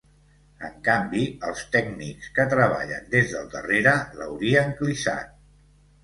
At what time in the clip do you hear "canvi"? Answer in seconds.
0.85-1.25